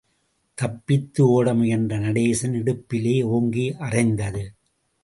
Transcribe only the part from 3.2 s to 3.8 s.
ஓங்கி